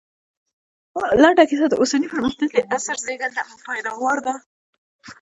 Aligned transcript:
لنډه 1.23 1.43
کيسه 1.49 1.65
د 1.69 1.73
اوسني 1.81 2.07
پرمختللي 2.13 2.61
عصر 2.75 2.95
زېږنده 3.05 3.41
او 3.49 3.55
پيداوار 3.67 4.17
دی 4.25 4.35